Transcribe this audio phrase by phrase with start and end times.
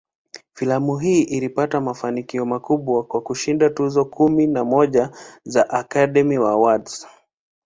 [0.53, 5.09] Filamu hii ilipata mafanikio makubwa, kwa kushinda tuzo kumi na moja
[5.43, 7.07] za "Academy Awards".